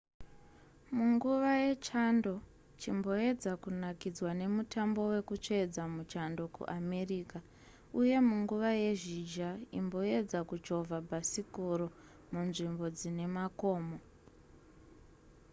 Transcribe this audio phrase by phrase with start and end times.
[0.95, 2.33] munguva yechando
[2.81, 7.39] chimboedza kunakidzwa nemutambo wekutsvedza muchando kuamerica
[7.99, 11.87] uye munguva yezhizha imboendza kuchovha bhasikoro
[12.31, 13.97] munzvimbo dzine makomo